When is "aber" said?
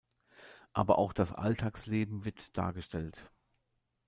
0.73-0.97